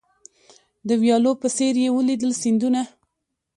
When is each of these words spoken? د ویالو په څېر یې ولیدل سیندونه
د 0.87 0.89
ویالو 1.01 1.31
په 1.41 1.47
څېر 1.55 1.75
یې 1.83 1.89
ولیدل 1.95 2.31
سیندونه 2.41 2.81